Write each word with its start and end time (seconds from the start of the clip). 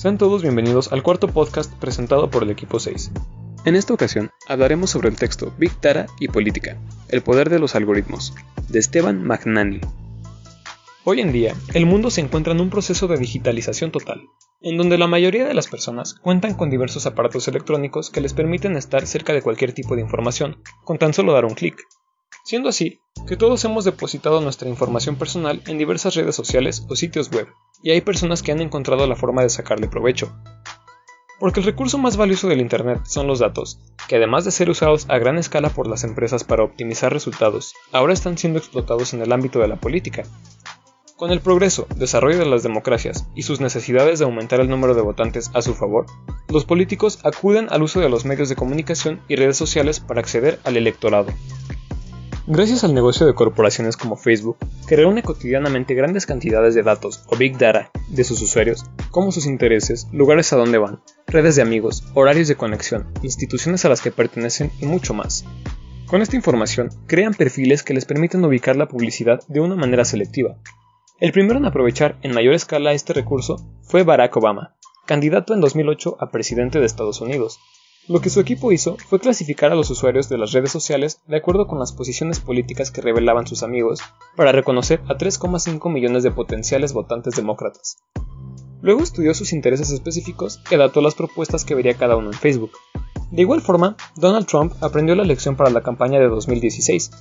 Sean 0.00 0.16
todos 0.16 0.40
bienvenidos 0.40 0.92
al 0.92 1.02
cuarto 1.02 1.28
podcast 1.28 1.70
presentado 1.74 2.30
por 2.30 2.42
el 2.42 2.48
equipo 2.48 2.80
6. 2.80 3.10
En 3.66 3.76
esta 3.76 3.92
ocasión 3.92 4.30
hablaremos 4.48 4.88
sobre 4.88 5.10
el 5.10 5.16
texto 5.16 5.52
Big 5.58 5.78
Data 5.78 6.06
y 6.18 6.28
Política, 6.28 6.78
el 7.10 7.20
poder 7.20 7.50
de 7.50 7.58
los 7.58 7.74
algoritmos, 7.74 8.32
de 8.70 8.78
Esteban 8.78 9.22
Magnani. 9.22 9.82
Hoy 11.04 11.20
en 11.20 11.32
día, 11.32 11.54
el 11.74 11.84
mundo 11.84 12.08
se 12.08 12.22
encuentra 12.22 12.54
en 12.54 12.62
un 12.62 12.70
proceso 12.70 13.08
de 13.08 13.18
digitalización 13.18 13.92
total, 13.92 14.22
en 14.62 14.78
donde 14.78 14.96
la 14.96 15.06
mayoría 15.06 15.46
de 15.46 15.52
las 15.52 15.68
personas 15.68 16.14
cuentan 16.14 16.54
con 16.54 16.70
diversos 16.70 17.04
aparatos 17.04 17.46
electrónicos 17.48 18.08
que 18.08 18.22
les 18.22 18.32
permiten 18.32 18.78
estar 18.78 19.06
cerca 19.06 19.34
de 19.34 19.42
cualquier 19.42 19.74
tipo 19.74 19.96
de 19.96 20.00
información, 20.00 20.62
con 20.82 20.96
tan 20.96 21.12
solo 21.12 21.34
dar 21.34 21.44
un 21.44 21.52
clic. 21.52 21.76
Siendo 22.46 22.70
así, 22.70 22.99
que 23.30 23.36
todos 23.36 23.64
hemos 23.64 23.84
depositado 23.84 24.40
nuestra 24.40 24.68
información 24.68 25.14
personal 25.14 25.62
en 25.68 25.78
diversas 25.78 26.16
redes 26.16 26.34
sociales 26.34 26.84
o 26.88 26.96
sitios 26.96 27.30
web, 27.30 27.46
y 27.80 27.90
hay 27.90 28.00
personas 28.00 28.42
que 28.42 28.50
han 28.50 28.60
encontrado 28.60 29.06
la 29.06 29.14
forma 29.14 29.42
de 29.42 29.50
sacarle 29.50 29.86
provecho. 29.86 30.32
Porque 31.38 31.60
el 31.60 31.66
recurso 31.66 31.96
más 31.96 32.16
valioso 32.16 32.48
del 32.48 32.60
Internet 32.60 33.02
son 33.04 33.28
los 33.28 33.38
datos, 33.38 33.78
que 34.08 34.16
además 34.16 34.44
de 34.44 34.50
ser 34.50 34.68
usados 34.68 35.06
a 35.08 35.18
gran 35.18 35.38
escala 35.38 35.70
por 35.70 35.86
las 35.86 36.02
empresas 36.04 36.42
para 36.42 36.64
optimizar 36.64 37.12
resultados, 37.12 37.72
ahora 37.92 38.12
están 38.12 38.36
siendo 38.36 38.58
explotados 38.58 39.14
en 39.14 39.22
el 39.22 39.32
ámbito 39.32 39.60
de 39.60 39.68
la 39.68 39.76
política. 39.76 40.24
Con 41.16 41.30
el 41.30 41.40
progreso, 41.40 41.86
desarrollo 41.96 42.38
de 42.38 42.46
las 42.46 42.62
democracias 42.62 43.26
y 43.34 43.42
sus 43.42 43.60
necesidades 43.60 44.18
de 44.18 44.24
aumentar 44.24 44.58
el 44.58 44.68
número 44.68 44.94
de 44.94 45.02
votantes 45.02 45.50
a 45.54 45.62
su 45.62 45.74
favor, 45.74 46.06
los 46.48 46.64
políticos 46.64 47.20
acuden 47.24 47.68
al 47.70 47.82
uso 47.82 48.00
de 48.00 48.08
los 48.08 48.24
medios 48.24 48.48
de 48.48 48.56
comunicación 48.56 49.20
y 49.28 49.36
redes 49.36 49.56
sociales 49.56 50.00
para 50.00 50.20
acceder 50.20 50.58
al 50.64 50.76
electorado. 50.76 51.32
Gracias 52.52 52.82
al 52.82 52.94
negocio 52.94 53.28
de 53.28 53.34
corporaciones 53.34 53.96
como 53.96 54.16
Facebook, 54.16 54.56
que 54.88 54.96
reúne 54.96 55.22
cotidianamente 55.22 55.94
grandes 55.94 56.26
cantidades 56.26 56.74
de 56.74 56.82
datos 56.82 57.22
o 57.28 57.36
Big 57.36 57.56
Data 57.56 57.92
de 58.08 58.24
sus 58.24 58.42
usuarios, 58.42 58.84
como 59.12 59.30
sus 59.30 59.46
intereses, 59.46 60.08
lugares 60.10 60.52
a 60.52 60.56
donde 60.56 60.78
van, 60.78 61.00
redes 61.28 61.54
de 61.54 61.62
amigos, 61.62 62.02
horarios 62.12 62.48
de 62.48 62.56
conexión, 62.56 63.06
instituciones 63.22 63.84
a 63.84 63.88
las 63.88 64.00
que 64.00 64.10
pertenecen 64.10 64.72
y 64.80 64.86
mucho 64.86 65.14
más. 65.14 65.44
Con 66.08 66.22
esta 66.22 66.34
información, 66.34 66.90
crean 67.06 67.34
perfiles 67.34 67.84
que 67.84 67.94
les 67.94 68.04
permiten 68.04 68.44
ubicar 68.44 68.74
la 68.74 68.88
publicidad 68.88 69.38
de 69.46 69.60
una 69.60 69.76
manera 69.76 70.04
selectiva. 70.04 70.56
El 71.20 71.30
primero 71.30 71.60
en 71.60 71.66
aprovechar 71.66 72.18
en 72.22 72.34
mayor 72.34 72.54
escala 72.54 72.94
este 72.94 73.12
recurso 73.12 73.64
fue 73.82 74.02
Barack 74.02 74.36
Obama, 74.36 74.74
candidato 75.06 75.54
en 75.54 75.60
2008 75.60 76.16
a 76.18 76.32
presidente 76.32 76.80
de 76.80 76.86
Estados 76.86 77.20
Unidos, 77.20 77.60
lo 78.10 78.20
que 78.20 78.28
su 78.28 78.40
equipo 78.40 78.72
hizo 78.72 78.96
fue 78.96 79.20
clasificar 79.20 79.70
a 79.70 79.76
los 79.76 79.88
usuarios 79.88 80.28
de 80.28 80.36
las 80.36 80.50
redes 80.50 80.72
sociales 80.72 81.20
de 81.28 81.36
acuerdo 81.36 81.68
con 81.68 81.78
las 81.78 81.92
posiciones 81.92 82.40
políticas 82.40 82.90
que 82.90 83.00
revelaban 83.00 83.46
sus 83.46 83.62
amigos, 83.62 84.00
para 84.34 84.50
reconocer 84.50 85.00
a 85.06 85.16
3,5 85.16 85.92
millones 85.92 86.24
de 86.24 86.32
potenciales 86.32 86.92
votantes 86.92 87.36
demócratas. 87.36 87.98
Luego 88.82 89.04
estudió 89.04 89.32
sus 89.32 89.52
intereses 89.52 89.92
específicos 89.92 90.60
y 90.72 90.74
adaptó 90.74 91.00
las 91.02 91.14
propuestas 91.14 91.64
que 91.64 91.76
vería 91.76 91.94
cada 91.94 92.16
uno 92.16 92.32
en 92.32 92.36
Facebook. 92.36 92.72
De 93.30 93.42
igual 93.42 93.60
forma, 93.60 93.96
Donald 94.16 94.48
Trump 94.48 94.72
aprendió 94.80 95.14
la 95.14 95.22
lección 95.22 95.54
para 95.54 95.70
la 95.70 95.84
campaña 95.84 96.18
de 96.18 96.26
2016, 96.26 97.12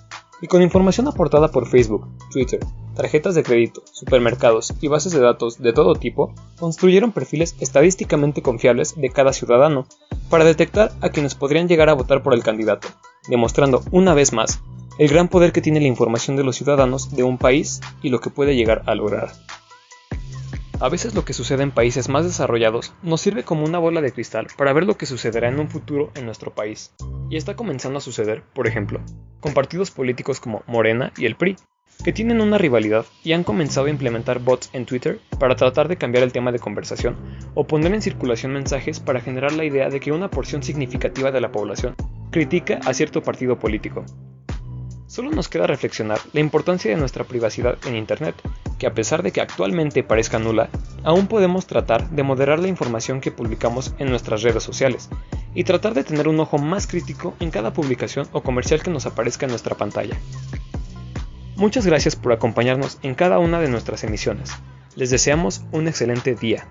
y 0.42 0.48
con 0.48 0.64
información 0.64 1.08
aportada 1.08 1.50
por 1.50 1.68
Facebook, 1.68 2.08
Twitter, 2.32 2.62
tarjetas 3.00 3.34
de 3.34 3.44
crédito, 3.44 3.82
supermercados 3.94 4.74
y 4.82 4.90
bases 4.90 5.14
de 5.14 5.22
datos 5.22 5.58
de 5.58 5.72
todo 5.72 5.96
tipo, 5.96 6.34
construyeron 6.60 7.14
perfiles 7.14 7.56
estadísticamente 7.62 8.42
confiables 8.42 9.00
de 9.00 9.10
cada 9.10 9.32
ciudadano 9.32 9.88
para 10.30 10.44
detectar 10.44 10.92
a 11.00 11.08
quienes 11.08 11.34
podrían 11.34 11.70
llegar 11.70 11.88
a 11.88 11.94
votar 11.94 12.22
por 12.22 12.34
el 12.34 12.44
candidato, 12.44 12.90
demostrando 13.30 13.84
una 13.92 14.14
vez 14.14 14.34
más 14.34 14.62
el 14.98 15.08
gran 15.08 15.30
poder 15.30 15.54
que 15.54 15.62
tiene 15.62 15.80
la 15.80 15.88
información 15.88 16.36
de 16.36 16.44
los 16.44 16.58
ciudadanos 16.58 17.16
de 17.16 17.24
un 17.24 17.38
país 17.38 17.80
y 18.04 18.10
lo 18.10 18.20
que 18.20 18.32
puede 18.32 18.58
llegar 18.58 18.84
a 18.86 18.96
lograr. 18.96 19.32
A 20.82 20.90
veces 20.90 21.16
lo 21.16 21.24
que 21.24 21.32
sucede 21.32 21.64
en 21.64 21.72
países 21.72 22.10
más 22.10 22.26
desarrollados 22.26 22.94
nos 23.02 23.22
sirve 23.22 23.44
como 23.44 23.64
una 23.64 23.80
bola 23.80 24.02
de 24.02 24.12
cristal 24.12 24.48
para 24.58 24.74
ver 24.74 24.84
lo 24.84 24.98
que 24.98 25.06
sucederá 25.06 25.48
en 25.48 25.62
un 25.62 25.70
futuro 25.70 26.12
en 26.16 26.26
nuestro 26.26 26.54
país. 26.54 26.94
Y 27.30 27.38
está 27.38 27.56
comenzando 27.56 28.00
a 28.00 28.02
suceder, 28.02 28.44
por 28.54 28.68
ejemplo, 28.68 29.00
con 29.40 29.54
partidos 29.54 29.90
políticos 29.90 30.42
como 30.42 30.64
Morena 30.68 31.14
y 31.18 31.26
el 31.26 31.38
PRI, 31.38 31.56
que 32.04 32.14
tienen 32.14 32.42
una 32.42 32.58
rivalidad 32.58 33.06
y 33.24 33.34
han 33.34 33.44
comenzado 33.44 33.88
a 33.88 33.90
implementar 33.90 34.40
bots 34.40 34.70
en 34.74 34.86
Twitter 34.86 35.20
para 35.38 35.56
tratar 35.56 35.88
de 35.88 35.98
cambiar 35.98 36.24
el 36.24 36.32
tema 36.32 36.52
de 36.52 36.60
conversación 36.60 37.18
o 37.56 37.68
poner 37.68 37.94
en 37.94 38.02
circulación 38.02 38.54
mensajes 38.54 39.00
para 39.00 39.20
generar 39.20 39.52
la 39.52 39.66
idea 39.66 39.90
de 39.90 40.00
que 40.00 40.12
una 40.12 40.30
porción 40.30 40.64
significativa 40.64 41.32
de 41.32 41.42
la 41.42 41.52
población 41.52 41.96
critica 42.32 42.80
a 42.86 42.94
cierto 42.94 43.22
partido 43.22 43.60
político. 43.60 44.06
Solo 45.08 45.32
nos 45.32 45.50
queda 45.50 45.66
reflexionar 45.66 46.20
la 46.34 46.40
importancia 46.40 46.92
de 46.92 46.98
nuestra 46.98 47.24
privacidad 47.24 47.78
en 47.88 47.96
Internet, 47.96 48.36
que 48.78 48.86
a 48.88 48.94
pesar 48.94 49.24
de 49.24 49.32
que 49.32 49.42
actualmente 49.42 50.04
parezca 50.04 50.40
nula, 50.40 50.70
aún 51.04 51.28
podemos 51.28 51.66
tratar 51.66 52.10
de 52.12 52.24
moderar 52.24 52.60
la 52.60 52.68
información 52.68 53.20
que 53.20 53.32
publicamos 53.32 53.94
en 53.98 54.10
nuestras 54.10 54.44
redes 54.44 54.64
sociales 54.64 55.10
y 55.56 55.64
tratar 55.64 55.96
de 55.96 56.04
tener 56.04 56.28
un 56.28 56.40
ojo 56.40 56.60
más 56.60 56.86
crítico 56.86 57.34
en 57.40 57.50
cada 57.50 57.74
publicación 57.74 58.28
o 58.32 58.44
comercial 58.44 58.84
que 58.84 58.92
nos 58.92 59.08
aparezca 59.08 59.48
en 59.48 59.52
nuestra 59.52 59.76
pantalla. 59.76 60.16
Muchas 61.60 61.86
gracias 61.86 62.16
por 62.16 62.32
acompañarnos 62.32 63.00
en 63.04 63.16
cada 63.16 63.38
una 63.38 63.60
de 63.60 63.68
nuestras 63.68 64.06
emisiones. 64.06 64.50
Les 64.96 65.10
deseamos 65.10 65.62
un 65.74 65.90
excelente 65.90 66.34
día. 66.34 66.66